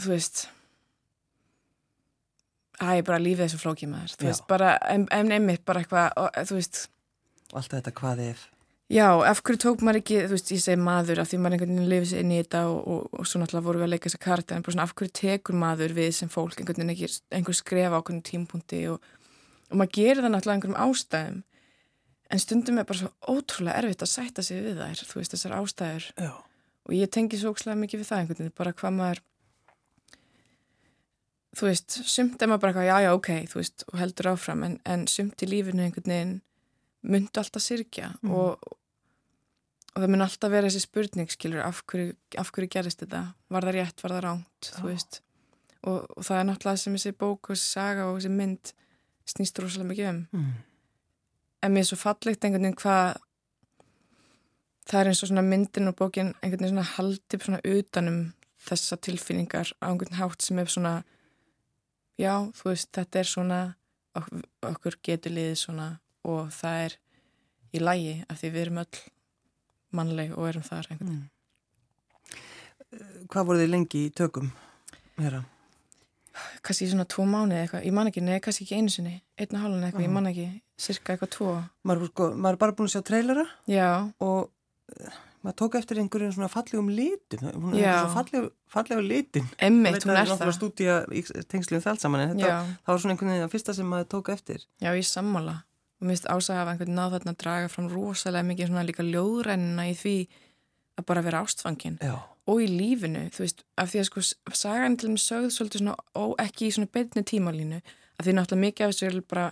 [0.00, 0.46] þú veist
[2.82, 4.30] að ég bara lífið þessu flókið maður þú Já.
[4.30, 6.80] veist, bara, en einmitt bara eitthvað þú veist
[7.52, 8.48] alltaf þetta hvað ef
[8.92, 11.70] Já, af hverju tók maður ekki, þú veist, ég segi maður af því maður einhvern
[11.72, 14.10] veginn lifið sér inn í þetta og, og, og svo náttúrulega voru við að leika
[14.10, 17.08] þessa karta en bara svona af hverju tekur maður við sem fólk einhvern veginn ekki,
[17.32, 19.08] einhver skrefa á einhvern tímpunkti og,
[19.70, 21.40] og maður gerir það náttúrulega einhverjum ástæðum
[22.28, 25.58] en stundum er bara svo ótrúlega erfitt að sætta sig við þær, þú veist, þessar
[25.62, 26.32] ástæður Já.
[26.84, 29.24] og ég tengi svo ókslega mikið við það einhvern veginn, bara hvað maður
[31.56, 34.82] þú veist, sumt er maður bara já, já, ok, þú veist, og heldur áfram, en,
[34.84, 36.34] en sumt í lífinu einhvern veginn
[37.04, 38.32] myndu alltaf sirkja mm.
[38.32, 38.64] og,
[39.92, 43.26] og það mynd alltaf vera þessi spurning, skilur, af hverju, af hverju gerist þetta?
[43.52, 45.20] Var það rétt, var það ránt, þú veist?
[45.84, 48.72] Og, og það er náttúrulega sem þessi bók og þessi saga og þessi mynd
[49.28, 50.22] snýst rosalega mikið um.
[50.32, 50.54] Mm.
[51.64, 53.20] En mér er svo fallegt einhvern veginn hvað
[54.84, 58.18] það er eins og svona myndin og bókin einhvern veginn svona haldið svona utanum
[58.64, 60.94] þessa tilfinningar á einhvern hátt sem er svona
[62.20, 63.60] já, þú veist, þetta er svona
[64.14, 64.28] ok
[64.70, 65.88] okkur getur liðið svona
[66.24, 66.92] og það er
[67.74, 69.00] í lægi af því við erum öll
[69.94, 71.24] mannleg og erum þar einhvern veginn.
[71.24, 71.30] Mm.
[73.30, 74.48] Hvað voru þið lengi í tökum?
[75.18, 75.42] Að?
[76.66, 79.84] Kanski svona tvo mánu eitthvað, ég man ekki, neða kannski ekki einu sinni, einna hálun
[79.86, 80.46] eitthvað, ég man ekki,
[80.80, 81.52] cirka eitthvað tvo.
[81.86, 83.90] Maður, sko, maður er bara búin að sjá trailera Já.
[84.24, 84.38] og
[85.44, 90.16] maður tók eftir einhverjum svona fallegum litin hún er svona falleg, fallega litin Emmitt, hún
[90.16, 92.54] er það Það er stúdíja í tengslu um það saman en þetta,
[92.86, 95.54] það var svona einhvern veginn að fyrsta sem maður tók eftir Já, ég sammála
[96.04, 99.04] og mér finnst ásæða að einhvern náð þarna að draga fram rosalega mikið svona líka
[99.06, 100.16] ljóðrænina í því
[101.00, 102.14] að bara vera ástfangin Já.
[102.20, 105.82] og í lífinu, þú veist, af því að sko sagan til og með sögð svolítið
[105.82, 107.80] svona ó, ekki í svona beitni tímalínu,
[108.18, 109.46] af því náttúrulega mikið af þessu er bara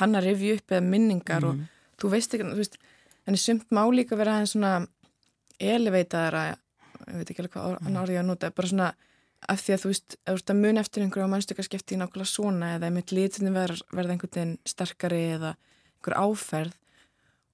[0.00, 1.50] hann að revju upp eða minningar mm.
[1.50, 1.68] og mhm.
[2.00, 2.80] þú veist ekki, þú veist,
[3.28, 4.72] henni sumt má líka vera hann svona
[5.60, 6.46] eleveitaðara,
[7.04, 8.90] ég veit ekki alveg hvað hann árið að nota, bara svona
[9.46, 11.98] af því að þú veist, ef þú ert að mun eftir einhverju á mannstökarskipti í
[12.00, 15.52] nákvæmlega svona eða lítinu verð, verða einhvern veginn sterkari eða
[15.98, 16.76] einhver áferð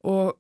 [0.05, 0.37] og,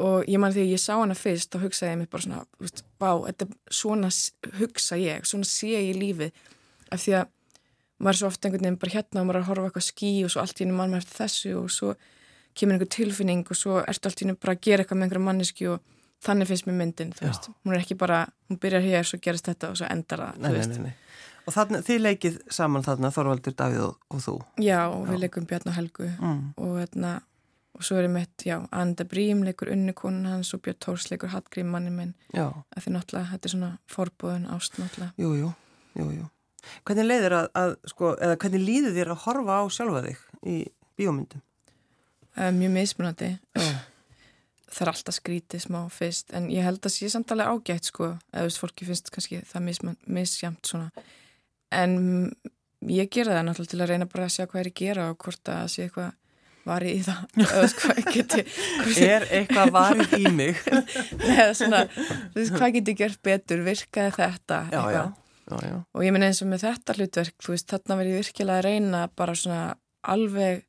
[0.00, 2.42] og ég man því að ég sá hana fyrst og hugsaði ég mig bara svona,
[2.62, 4.10] veist, bá, þetta svona
[4.58, 6.42] hugsa ég, svona sé ég í lífið
[6.92, 7.30] af því að
[8.02, 10.12] maður er svo ofta einhvern veginn bara hérna og maður er að horfa eitthvað skí
[10.26, 11.92] og svo allt í hennu mann með eftir þessu og svo
[12.58, 15.26] kemur einhver tilfinning og svo ertu allt í hennu bara að gera eitthvað með einhverja
[15.28, 17.28] manneski og þannig finnst mér myndin, þú Já.
[17.30, 20.42] veist hún er ekki bara, hún byrjar hér, svo gerist þetta og svo endar það,
[20.42, 20.94] þú veist nei, nei.
[21.42, 25.48] Og þannig, þið leikið saman þarna Þorvaldur, Davíð og, og þú Já, og við leikum
[25.50, 26.42] Bjarn og Helgu mm.
[26.62, 27.16] og hérna,
[27.82, 31.32] og svo er ég mitt já, Anda Brím leikur unnikonun hans og Björn Tórs leikur
[31.34, 32.46] Hallgrím manni minn Já
[32.78, 35.50] Því náttúrulega, þetta er svona forbúðun ást náttúrulega Jú, jú,
[35.98, 36.28] jú, jú
[36.86, 40.56] Hvernig leiðir að, að sko, eða hvernig líður þér að horfa á sjálfa þig í
[40.98, 41.42] bíómyndum?
[42.32, 43.30] Mjög mismunandi.
[44.72, 48.44] Það er alltaf skrítið smá fyrst, en ég held að sé samtalið ágætt, sko, eða
[48.44, 49.66] þú veist, fólki finnst kannski það
[50.06, 51.04] misjamt svona.
[51.74, 51.98] En
[52.88, 55.18] ég gera það náttúrulega til að reyna bara að sjá hvað er að gera og
[55.26, 56.14] hvort að sé eitthvað
[56.68, 57.22] varið í það.
[57.44, 58.44] Eða sko, geti,
[59.12, 60.60] er eitthvað varið í mig?
[61.32, 63.64] Eða svona, þú veist, hvað getur gert betur?
[63.66, 65.02] Virkaði þetta já, já.
[65.50, 68.60] já, og ég minn eins og með þetta hlutverk þú veist, þarna verður ég virkilega
[68.60, 69.62] að reyna bara svona
[70.12, 70.62] alveg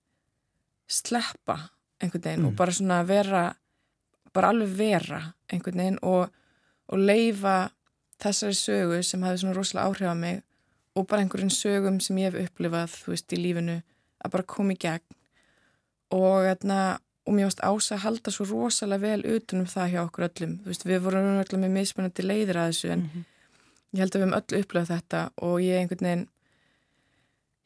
[0.90, 1.58] sleppa
[2.04, 2.50] einhvern veginn mm.
[2.50, 3.44] og bara svona vera
[4.34, 6.34] bara alveg vera einhvern veginn og,
[6.90, 7.58] og leifa
[8.24, 10.42] þessari sögu sem hafi svona rosalega áhrif á mig
[10.94, 13.80] og bara einhverjum sögum sem ég hef upplifað, þú veist, í lífinu
[14.24, 15.18] að bara koma í gegn
[16.14, 16.80] og þarna
[17.24, 20.84] og mér varst ása að halda svo rosalega vel utanum það hjá okkur öllum, veist,
[20.86, 23.30] við vorum öllum með mismunandi leiðir að þessu en mm -hmm
[23.94, 26.24] ég held að við hefum öll upplöðað þetta og ég einhvern veginn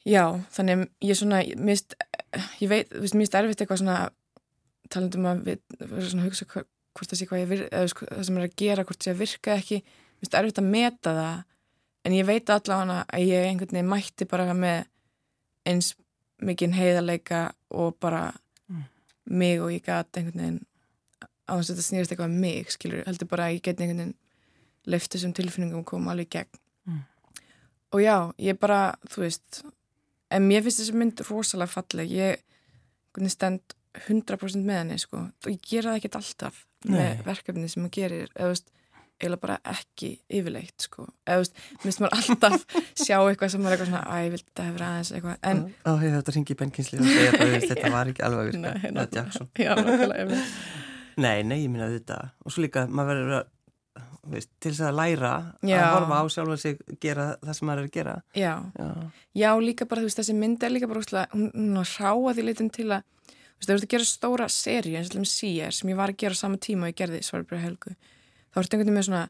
[0.07, 0.23] já,
[0.55, 1.95] þannig ég er svona mist,
[2.60, 3.99] ég veit, þú veist, mér er erfitt eitthvað svona
[4.91, 8.27] talandum að við verðum svona hugsa hvort það sé hvað ég vir, eða sko, það
[8.27, 9.79] sem er að gera, hvort það sé að virka ekki.
[10.17, 11.41] Mér er erfitt að meta það
[12.07, 14.79] en ég veit allavega að ég einhvern veginn mætti bara með
[15.67, 15.91] eins
[16.43, 18.30] mikinn heiðarleika og bara
[18.67, 18.84] mm.
[19.39, 20.63] mig og ég gæti einhvern veginn
[21.47, 24.04] á þess að þetta snýrist eitthvað um mig, skilur, heldur bara að ég geti einhvern
[24.04, 24.17] veginn
[24.88, 27.02] leift þessum tilfinningum koma alveg gegn mm.
[27.95, 28.17] og já,
[28.50, 29.63] ég bara þú veist,
[30.32, 32.43] en mér finnst þessi mynd rosalega falleg, ég
[33.34, 35.23] stend 100% með henni sko.
[35.26, 37.00] og ég gera það ekkert alltaf Nei.
[37.00, 38.67] með verkefni sem maður gerir eða veist,
[39.17, 41.08] eiginlega bara ekki yfirleitt sko.
[41.27, 42.65] eða veist, minnst maður alltaf
[43.03, 45.38] sjá eitthvað sem er eitthvað svona að ég vildi að hefur aðeins eitthvað.
[45.51, 49.06] En Á, ég þetta ringi benginsli og segja þetta, þetta var ekki alveg virka, þetta
[49.06, 49.51] er Jackson.
[49.58, 49.73] Já,
[51.17, 53.53] Nei, nei, ég minna þetta og svo líka, maður verður að
[54.32, 55.32] veist, til þess að læra
[55.65, 55.77] Já.
[55.82, 58.15] að horfa á sjálfa sig gera það sem maður er að gera.
[58.38, 58.89] Já, Já.
[59.41, 61.47] Já líka bara þú veist þessi mynd er líka bara úrslega, hún,
[62.38, 63.88] því litin til að þú veist, þú ert
[68.58, 69.24] þá ertu einhvern veginn með svona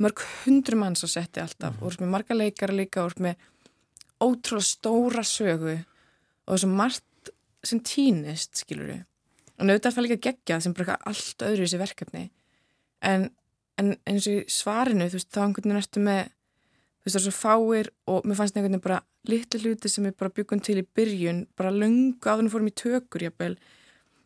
[0.00, 1.76] mörg hundru manns að setja alltaf.
[1.76, 1.82] Mm.
[1.82, 3.46] og ertu með marga leikara líka og ertu með
[4.20, 7.32] ótrúlega stóra sögu og þessum margt
[7.66, 9.04] sem týnist, skilur við
[9.60, 12.22] og nauðvitað það líka gegja sem bara allt öðru í þessi verkefni.
[13.04, 13.28] En
[13.80, 17.24] en eins og svarinu þú veist, þá einhvern veginn ertu með þú veist, það er
[17.26, 20.80] svo fáir og mér fannst einhvern veginn bara litlu hluti sem við bara byggum til
[20.80, 23.56] í byrjun, bara lungu áður en fórum í tökur, jábel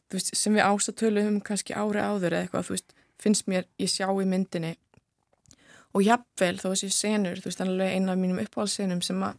[0.08, 3.68] þú veist, sem við ástatölu um kannski ári áður eða eitthvað, þú veist, finnst mér
[3.80, 4.74] ég sjá í myndinni.
[5.94, 9.38] Og jábel þó þessi senur, þú veist, alveg eina af mínum uppáhalsenum sem að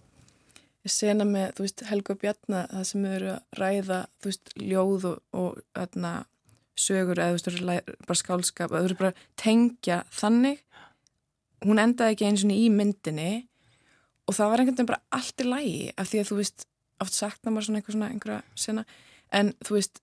[0.85, 5.17] sena með, þú veist, Helga Bjarnar það sem eru að ræða, þú veist, ljóð og,
[5.35, 6.13] og öðna
[6.79, 10.61] sögur eða þú veist, bara skálskap eða þú veist, bara tengja þannig.
[11.65, 13.29] Hún endaði ekki eins og í myndinni
[14.25, 16.65] og það var einhvern veginn bara allt í lægi af því að þú veist,
[17.03, 18.85] oft sakna maður svona einhver svona einhverja sena.
[19.35, 20.01] En þú veist,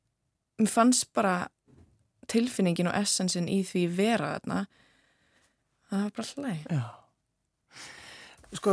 [0.60, 1.36] mér fannst bara
[2.30, 4.64] tilfinningin og essensin í því vera þarna
[5.90, 6.82] það var bara lægi Já.
[8.52, 8.72] Sko,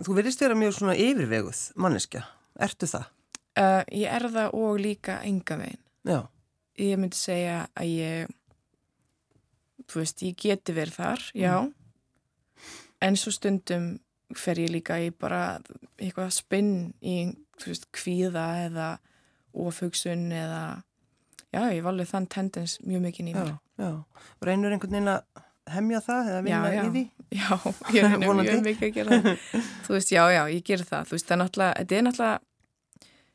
[0.00, 2.22] þú verðist vera mjög svona yfirveguð manneskja,
[2.64, 3.10] ertu það?
[3.52, 5.82] Uh, ég er það og líka enga veginn.
[6.08, 6.20] Já.
[6.80, 8.30] Ég myndi segja að ég
[9.90, 11.72] þú veist, ég geti verið þar já, mm.
[13.04, 13.90] en svo stundum
[14.38, 15.58] fer ég líka í bara
[15.98, 18.88] eitthvað spinn í, þú veist, kvíða eða
[19.52, 20.62] ofugsun eða
[21.52, 23.50] já, ég var alveg þann tendens mjög mikið nýmur.
[23.52, 23.90] Já, já,
[24.48, 27.04] reynur einhvern veginn að hemja það eða vinna já, í því?
[27.32, 27.48] Já,
[27.94, 29.44] ég reynur mjög mikið að gera það.
[29.86, 32.40] þú veist, já, já, ég ger það, þú veist, það er náttúrulega, þetta er náttúrulega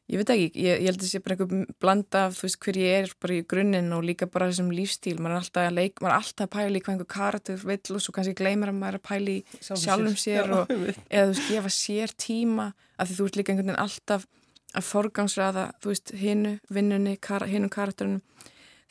[0.08, 2.60] ég veit ekki, ég, ég held að það sé bara einhver blanda af þú veist
[2.64, 5.76] hver ég er bara í grunninn og líka bara þessum lífstíl, maður er alltaf að
[5.76, 8.80] leik maður er alltaf að pæli hvað einhver karakter vill og svo kannski gleymar að
[8.80, 12.70] maður er að pæli sjálfum sér, sér og, eða þú veist gefa sér tíma.
[12.98, 14.28] Af því þú ert líka einhvern veginn alltaf
[14.76, 18.22] að forgangsraða, þú veist, hinnu, vinnunni, kar, hinnum karakterunum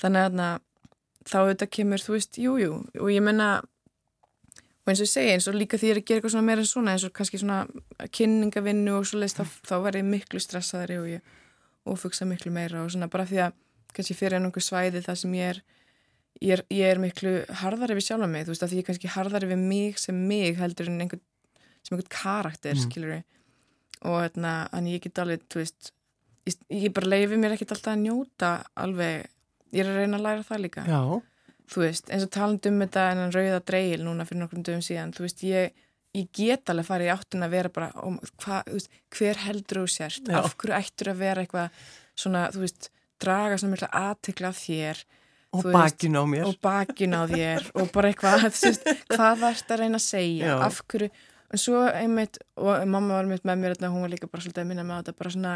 [0.00, 0.60] þannig að
[1.26, 2.76] þá auðvitað kemur, þú veist, jújú jú.
[3.02, 3.48] og ég menna
[4.86, 6.46] og eins og ég segi, eins og líka því að ég er gera eitthvað svona
[6.46, 7.64] meira en svona, eins og kannski svona
[8.14, 11.32] kynningavinnu og svo leiðist, þá, þá var ég miklu stressaðari og ég
[11.90, 13.56] ofugsa miklu meira og svona bara því að
[13.96, 15.62] kannski fyrir einhver svæði það sem ég er
[16.44, 18.88] ég er, ég er miklu harðari við sjálfa mig, þú veist, að því ég er
[18.90, 21.24] kannski harðari við mig sem mig heldur en einhvern
[21.82, 22.84] sem einhvern karakter, mm.
[22.86, 23.24] skilur ég
[24.04, 25.92] og hérna, þannig ég get alveg, þú veist
[26.46, 29.26] ég, ég bara leifi mér ekkert alltaf að njóta alveg,
[29.74, 31.00] ég er að reyna að læra það líka Já.
[31.72, 35.14] þú veist, eins og taland um þetta en rauða dreil núna fyrir nokkrum dögum síðan
[35.16, 35.84] þú veist, ég,
[36.16, 39.86] ég get alveg farið í áttin að vera bara, um, hva, veist, hver heldur þú
[39.96, 40.40] sért, Já.
[40.42, 42.90] af hverju ættur að vera eitthvað svona, þú veist
[43.22, 45.06] draga svona mjög aðtekla af þér
[45.56, 49.72] og bakin á mér og bakin á þér og bara eitthvað, þú veist, hvað þarfst
[49.72, 50.56] að reyna að segja, Já.
[50.66, 51.10] af hverju
[51.52, 54.70] en svo einmitt, og mamma var einmitt með mér hún var líka bara svolítið að
[54.70, 55.54] minna með þetta bara svona,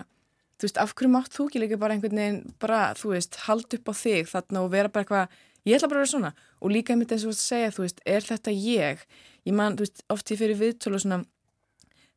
[0.60, 3.76] þú veist, af hverju mátt þú ekki líka bara einhvern veginn, bara, þú veist, hald
[3.78, 6.74] upp á þig þarna og vera bara eitthvað ég ætla bara að vera svona, og
[6.74, 9.04] líka einmitt eins og að segja þú veist, er þetta ég?
[9.48, 11.22] Ég man, þú veist, oft ég fyrir viðtölu svona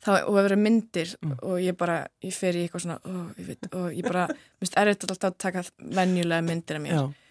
[0.03, 1.35] þá, og að vera myndir mm.
[1.41, 4.29] og ég bara, ég í eitthvað svona ó, ég veit, og ég bara,
[4.61, 6.97] minnst, er þetta alltaf að taka venjulega myndir af mér.
[6.99, 7.22] Já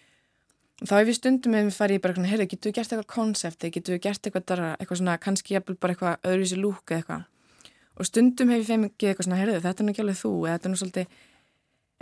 [0.81, 3.71] þá hef ég stundum með mig farið í bara heyrðu, getur við gert eitthvað konsepti,
[3.73, 7.29] getur við gert eitthvað dara, eitthvað svona, kannski jæfnvel bara eitthvað öðruvísi lúk eða eitthvað.
[7.93, 10.55] Og stundum hef ég fengið eitthvað svona, heyrðu, þetta er nú ekki alveg þú eða
[10.57, 11.21] þetta er nú svolítið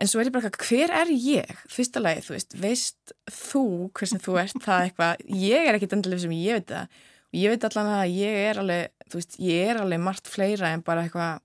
[0.01, 1.57] en svo er ég bara eitthvað, hver er ég?
[1.69, 3.65] Fyrsta lagi, þú veist, veist þú
[3.97, 5.25] hversin þú ert það eitthvað?
[5.43, 7.01] Ég er ekkit endilega sem ég veit það.
[7.31, 10.71] Og ég veit allan að ég er alveg þú veist, ég er alveg margt fleira
[10.71, 11.43] en bara eitthvað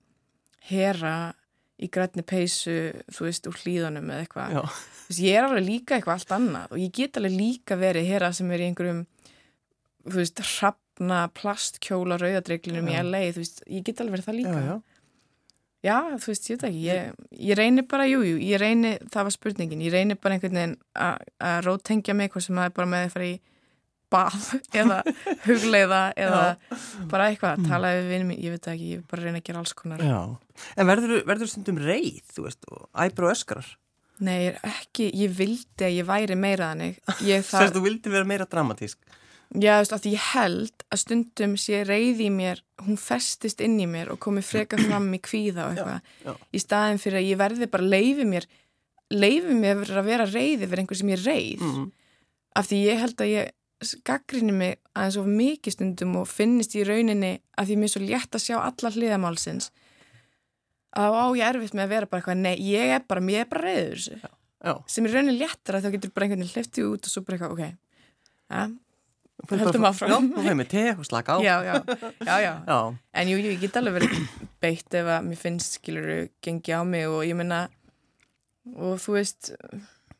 [0.71, 1.17] hera
[1.77, 2.77] í grætni peysu,
[3.13, 4.57] þú veist, úr hlýðunum eða eitthvað.
[5.23, 8.37] Ég er alveg líka eitthvað allt annað og ég get alveg líka verið hér að
[8.39, 9.03] sem er í einhverjum,
[10.07, 14.55] þú veist, hrappna plastkjóla rauðadreglinum í LA, þú veist, ég get alveg verið það líka.
[14.57, 14.77] Já, já.
[15.91, 19.29] já þú veist, ég veit ekki, ég, ég reynir bara, jújú, jú, ég reynir, það
[19.29, 22.93] var spurningin, ég reynir bara einhvern veginn að rótengja mig eitthvað sem það er bara
[22.95, 23.37] með að fara í
[24.13, 24.37] bað
[24.77, 25.01] eða
[25.47, 26.79] hugleiða eða Já.
[27.11, 27.67] bara eitthvað, mm.
[27.71, 30.21] tala við vinið mér, ég veit ekki, ég bara reyna að gera alls konar Já.
[30.77, 33.71] En verður þú stundum reið, þú veist, og æbra og öskrar?
[34.27, 39.01] Nei, ekki, ég vildi að ég væri meira þannig að þú vildi vera meira dramatísk?
[39.55, 43.77] Já, þú veist, að ég held að stundum sé reið í mér, hún festist inn
[43.83, 47.43] í mér og komi freka fram í kvíða og eitthvað, í staðin fyrir að ég
[47.43, 48.49] verði bara leiði mér
[49.13, 51.87] leiði mér að vera reiði fyrir einhver sem ég reið mm.
[52.59, 53.53] af því ég held að ég
[54.07, 58.03] gaggrinni mig aðeins of mikið stundum og finnist í rauninni að því mér er svo
[58.05, 59.71] létt að sjá alla hliðamálsins
[60.97, 63.51] að á ég erfitt með að vera bara eitthvað nei, ég er bara, mér er
[63.51, 64.17] bara reyður þessu.
[64.23, 64.31] Já,
[64.65, 64.73] já.
[64.95, 67.37] sem er rauninni léttar að þá getur bara einhvern veginn hliftið út og svo bara
[67.37, 67.87] eitthvað, ok
[68.47, 68.67] ja,
[69.51, 70.11] höldum áfram.
[70.11, 71.39] Já, þú hefði með te og slaka á.
[71.45, 71.75] Já, já,
[72.25, 72.79] já, já.
[73.21, 74.23] en jú, jú, ég get alveg verið
[74.63, 77.67] beitt ef að mér finnst, skiluru, gengi á mig og ég menna
[78.75, 79.53] og þú veist,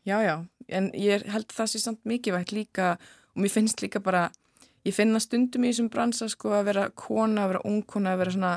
[0.07, 0.37] já, já.
[0.69, 2.97] En ég held það sé samt mikið vægt líka
[3.37, 4.31] og mér finnst líka bara
[4.87, 8.35] ég finna stundum í þessum bransa sko að vera kona, að vera ungkona, að vera
[8.37, 8.53] svona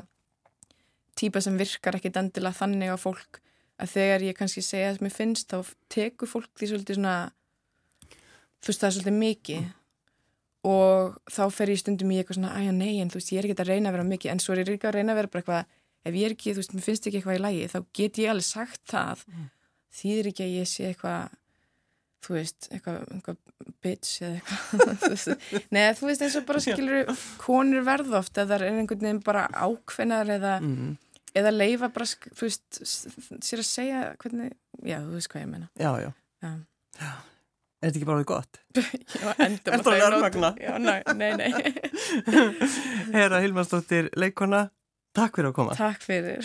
[1.20, 3.42] típa sem virkar ekkit endilega þannig á fólk
[3.80, 7.18] að þegar ég kannski segja að mér finnst þá tekur fólk því svolítið svona
[8.60, 9.76] þú veist það er svolítið mikið mm.
[10.72, 13.50] og þá fer ég stundum í eitthvað svona æja nei en þú veist ég er
[13.50, 15.34] ekki að reyna að vera mikið en svo er ég ekki að reyna að vera
[15.34, 15.78] bara eitthvað
[16.10, 18.34] ef ég er ekki, þú veist, mér finnst ekki eitthvað í lægi þá get ég
[18.34, 19.48] alveg sagt það mm.
[20.00, 21.38] þýðir ekki að ég sé eitthvað
[22.26, 23.38] þú veist, eitthvað, eitthvað
[23.84, 27.12] bitch eða eitthvað neða þú veist eins og bara skilur
[27.42, 30.98] konur verð oft eða það er einhvern veginn bara ákveðnar eða, mm -hmm.
[31.42, 32.82] eða leifa bara, þú veist
[33.46, 34.54] sér að segja hvernig,
[34.84, 36.12] já þú veist hvað ég menna Já, já,
[36.44, 36.54] já.
[37.00, 37.12] já.
[37.80, 38.60] Er þetta ekki bara gott?
[39.24, 40.56] já, endur Er það örmagna?
[40.60, 41.54] Já, nei, nei, nei
[43.16, 44.70] Herra Hilmarsdóttir, leikona
[45.16, 46.44] Takk fyrir að koma Takk fyrir